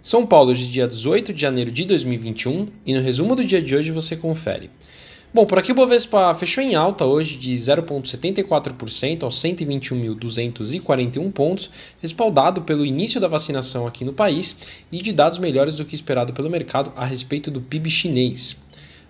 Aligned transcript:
São 0.00 0.24
Paulo 0.24 0.54
de 0.54 0.70
dia 0.70 0.86
18 0.86 1.34
de 1.34 1.40
janeiro 1.40 1.72
de 1.72 1.84
2021 1.84 2.68
e 2.86 2.94
no 2.94 3.02
resumo 3.02 3.34
do 3.34 3.44
dia 3.44 3.60
de 3.60 3.74
hoje 3.74 3.90
você 3.90 4.16
confere. 4.16 4.70
Bom, 5.34 5.44
por 5.44 5.58
aqui 5.58 5.72
o 5.72 5.74
Bovespa 5.74 6.32
fechou 6.34 6.64
em 6.64 6.74
alta 6.74 7.04
hoje 7.04 7.36
de 7.36 7.52
0,74% 7.54 9.24
aos 9.24 9.36
121.241 9.42 11.32
pontos, 11.32 11.68
respaldado 12.00 12.62
pelo 12.62 12.86
início 12.86 13.20
da 13.20 13.28
vacinação 13.28 13.86
aqui 13.86 14.04
no 14.04 14.12
país 14.12 14.56
e 14.90 15.02
de 15.02 15.12
dados 15.12 15.38
melhores 15.38 15.76
do 15.76 15.84
que 15.84 15.94
esperado 15.94 16.32
pelo 16.32 16.48
mercado 16.48 16.92
a 16.96 17.04
respeito 17.04 17.50
do 17.50 17.60
PIB 17.60 17.90
chinês. 17.90 18.56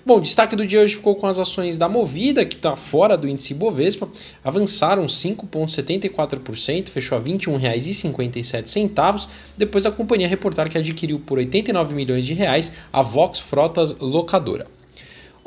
Bom, 0.09 0.20
destaque 0.20 0.56
do 0.56 0.66
dia 0.66 0.80
hoje 0.80 0.96
ficou 0.96 1.14
com 1.14 1.27
as 1.27 1.38
ações 1.38 1.77
da 1.77 1.86
Movida, 1.86 2.43
que 2.43 2.56
está 2.56 2.74
fora 2.77 3.14
do 3.14 3.29
índice 3.29 3.52
Bovespa, 3.52 4.09
avançaram 4.42 5.04
5,74%, 5.04 6.88
fechou 6.88 7.18
a 7.18 7.20
R$ 7.20 7.30
21,57, 7.30 9.29
depois 9.55 9.84
a 9.84 9.91
companhia 9.91 10.27
reportar 10.27 10.70
que 10.70 10.79
adquiriu 10.79 11.20
por 11.20 11.37
89 11.37 11.95
milhões 11.95 12.24
de 12.24 12.32
reais 12.32 12.73
a 12.91 13.02
Vox 13.02 13.38
Frotas 13.38 13.98
Locadora. 13.98 14.77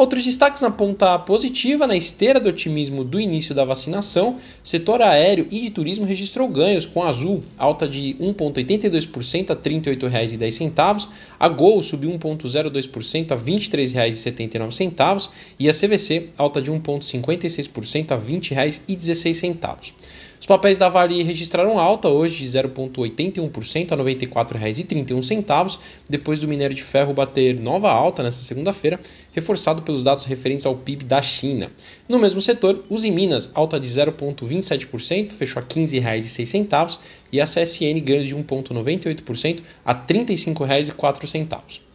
Outros 0.02 0.26
destaques 0.26 0.64
na 0.64 0.72
ponta 0.72 1.20
positiva, 1.20 1.86
na 1.86 1.96
esteira 1.96 2.40
do 2.40 2.50
otimismo 2.50 3.04
do 3.04 3.20
início 3.20 3.54
da 3.54 3.64
vacinação, 3.64 4.38
setor 4.64 5.00
aéreo 5.00 5.46
e 5.52 5.60
de 5.60 5.70
turismo 5.70 6.08
registrou 6.08 6.48
ganhos 6.48 6.88
com 6.88 7.04
a 7.04 7.10
Azul, 7.10 7.44
alta 7.56 7.88
de 7.88 8.16
1,82% 8.20 9.52
a 9.52 9.54
R$ 9.54 9.60
38,10, 9.60 11.08
a 11.40 11.48
Gol 11.48 11.84
subiu 11.84 12.10
1,02% 12.18 13.32
a 13.32 13.36
R$ 13.36 13.42
23,79 13.42 15.30
e 15.60 15.70
a 15.70 15.72
CVC, 15.72 16.30
alta 16.36 16.60
de 16.60 16.72
1,56% 16.72 18.12
a 18.12 18.16
R$ 18.16 18.22
20,16. 18.24 19.94
Os 20.42 20.48
papéis 20.48 20.80
da 20.80 20.90
Vale 20.90 21.22
registraram 21.22 21.78
alta 21.78 22.10
hoje 22.10 22.44
de 22.44 22.58
0,81% 22.58 23.92
a 23.92 23.96
R$ 23.96 24.16
94,31, 24.16 25.78
depois 26.10 26.40
do 26.40 26.48
minério 26.48 26.76
de 26.76 26.82
ferro 26.82 27.14
bater 27.14 27.60
nova 27.60 27.92
alta 27.92 28.24
nesta 28.24 28.42
segunda-feira, 28.42 29.00
reforçado 29.32 29.84
pelos 29.84 30.04
dados 30.04 30.26
referentes 30.26 30.66
ao 30.66 30.76
PIB 30.76 31.06
da 31.06 31.22
China. 31.22 31.72
No 32.10 32.18
mesmo 32.18 32.42
setor, 32.42 32.84
em 32.90 33.12
Minas, 33.12 33.52
alta 33.54 33.80
de 33.80 33.88
0,27%, 33.88 35.32
fechou 35.32 35.62
a 35.62 35.64
R$ 35.64 35.68
15,06, 35.70 37.00
e 37.32 37.40
a 37.40 37.46
CSN 37.46 38.02
ganhos 38.04 38.28
de 38.28 38.36
1,98% 38.36 39.60
a 39.86 39.94
R$ 39.94 40.00
35,04. 40.08 41.91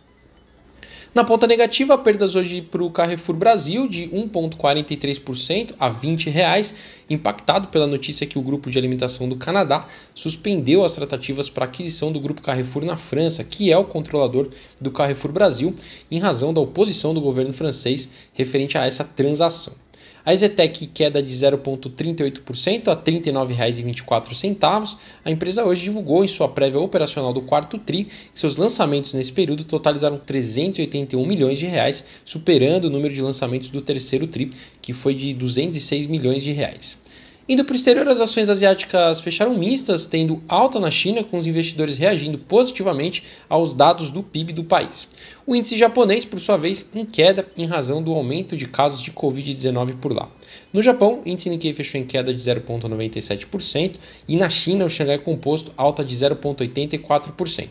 Na 1.17 1.25
ponta 1.25 1.47
negativa, 1.47 1.97
perdas 1.97 2.37
hoje 2.37 2.61
para 2.61 2.85
o 2.85 2.91
Carrefour 2.91 3.35
Brasil 3.35 3.89
de 3.89 4.07
1,43% 4.09 5.75
a 5.81 5.89
20 5.89 6.29
reais, 6.29 6.75
impactado 7.09 7.69
pela 7.69 7.87
notícia 7.87 8.27
que 8.27 8.39
o 8.39 8.43
grupo 8.43 8.69
de 8.69 8.77
alimentação 8.77 9.27
do 9.27 9.35
Canadá 9.35 9.87
suspendeu 10.15 10.85
as 10.85 10.95
tratativas 10.95 11.49
para 11.49 11.65
aquisição 11.65 12.13
do 12.13 12.21
grupo 12.21 12.43
Carrefour 12.43 12.85
na 12.85 12.99
França, 12.99 13.43
que 13.43 13.73
é 13.73 13.79
o 13.79 13.85
controlador 13.87 14.51
do 14.79 14.91
Carrefour 14.91 15.33
Brasil, 15.33 15.75
em 16.11 16.19
razão 16.19 16.53
da 16.53 16.61
oposição 16.61 17.15
do 17.15 17.21
governo 17.23 17.55
francês 17.55 18.11
referente 18.35 18.77
a 18.77 18.85
essa 18.85 19.03
transação. 19.03 19.86
A 20.27 20.35
Ezetec 20.35 20.89
queda 20.89 21.23
de 21.23 21.33
0,38% 21.33 22.89
a 22.89 22.95
R$ 22.95 23.01
39,24. 23.01 24.99
A 25.25 25.31
empresa 25.31 25.65
hoje 25.65 25.85
divulgou 25.85 26.25
em 26.25 26.29
sua 26.29 26.49
prévia 26.49 26.81
operacional 26.81 27.33
do 27.33 27.43
quarto 27.43 27.79
TRI 27.79 28.03
que 28.07 28.13
seus 28.33 28.57
lançamentos 28.57 29.15
nesse 29.15 29.33
período 29.33 29.63
totalizaram 29.63 30.17
381 30.17 31.25
milhões 31.25 31.61
de 31.61 31.67
reais, 31.67 32.05
superando 32.25 32.87
o 32.87 32.91
número 32.91 33.15
de 33.15 33.23
lançamentos 33.23 33.69
do 33.69 33.81
terceiro 33.81 34.27
TRI, 34.27 34.51
que 34.83 34.93
foi 34.93 35.15
de 35.15 35.33
206 35.33 36.07
milhões 36.07 36.43
de 36.43 36.51
reais. 36.51 37.06
Indo 37.49 37.65
para 37.65 37.75
o 37.75 37.77
exterior, 37.77 38.09
as 38.09 38.21
ações 38.21 38.49
asiáticas 38.49 39.21
fecharam 39.21 39.57
mistas, 39.57 40.05
tendo 40.05 40.43
alta 40.49 40.81
na 40.81 40.91
China, 40.91 41.23
com 41.23 41.37
os 41.37 41.47
investidores 41.47 41.97
reagindo 41.97 42.39
positivamente 42.39 43.23
aos 43.49 43.73
dados 43.73 44.11
do 44.11 44.21
PIB 44.21 44.53
do 44.53 44.65
país. 44.65 45.09
O 45.47 45.55
índice 45.55 45.77
japonês, 45.77 46.25
por 46.25 46.41
sua 46.41 46.57
vez, 46.57 46.85
em 46.93 47.07
queda 47.07 47.47
em 47.57 47.65
razão 47.65 48.03
do 48.03 48.13
aumento 48.13 48.57
de 48.57 48.67
casos 48.67 49.01
de 49.01 49.13
Covid-19 49.13 49.95
por 50.01 50.13
lá. 50.13 50.29
No 50.73 50.83
Japão, 50.83 51.23
o 51.25 51.29
índice 51.29 51.49
Nikkei 51.49 51.73
fechou 51.73 52.01
em 52.01 52.05
queda 52.05 52.35
de 52.35 52.41
0,97% 52.41 53.95
e 54.27 54.35
na 54.35 54.51
China, 54.51 54.85
o 54.85 54.91
Xangai 54.91 55.19
Composto 55.19 55.73
alta 55.77 56.05
de 56.05 56.17
0,84%. 56.17 57.69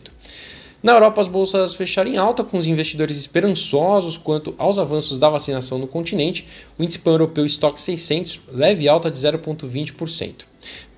Na 0.82 0.92
Europa, 0.92 1.20
as 1.20 1.28
bolsas 1.28 1.74
fecharam 1.74 2.10
em 2.10 2.16
alta, 2.16 2.44
com 2.44 2.58
os 2.58 2.66
investidores 2.66 3.16
esperançosos 3.18 4.16
quanto 4.16 4.54
aos 4.58 4.78
avanços 4.78 5.18
da 5.18 5.28
vacinação 5.28 5.78
no 5.78 5.86
continente. 5.86 6.46
O 6.78 6.82
índice 6.82 6.98
pan-europeu 6.98 7.46
Stock 7.46 7.80
600 7.80 8.40
leve 8.52 8.88
alta 8.88 9.10
de 9.10 9.18
0,20%. 9.18 10.44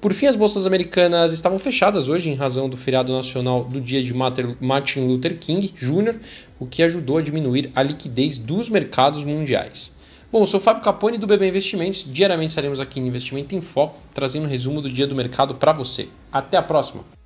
Por 0.01 0.13
fim, 0.13 0.27
as 0.27 0.37
bolsas 0.37 0.67
americanas 0.67 1.33
estavam 1.33 1.59
fechadas 1.59 2.09
hoje 2.09 2.31
em 2.31 2.35
razão 2.35 2.69
do 2.69 2.77
feriado 2.77 3.13
nacional 3.13 3.65
do 3.65 3.81
dia 3.81 4.03
de 4.03 4.13
Martin 4.15 5.01
Luther 5.01 5.39
King 5.39 5.69
Jr., 5.69 6.17
o 6.59 6.67
que 6.67 6.83
ajudou 6.83 7.19
a 7.19 7.23
diminuir 7.23 7.71
a 7.75 7.83
liquidez 7.83 8.37
dos 8.37 8.69
mercados 8.69 9.25
mundiais. 9.25 9.97
Bom, 10.31 10.41
eu 10.41 10.47
sou 10.47 10.61
o 10.61 10.63
Fábio 10.63 10.83
Capone 10.83 11.19
do 11.19 11.27
BB 11.27 11.49
Investimentos. 11.49 12.05
Diariamente 12.07 12.51
estaremos 12.51 12.81
aqui 12.81 13.01
no 13.01 13.07
Investimento 13.07 13.55
em 13.55 13.61
Foco, 13.61 13.99
trazendo 14.13 14.45
um 14.45 14.49
resumo 14.49 14.83
do 14.83 14.91
dia 14.91 15.07
do 15.07 15.15
mercado 15.15 15.55
para 15.55 15.73
você. 15.73 16.09
Até 16.31 16.57
a 16.57 16.63
próxima! 16.63 17.18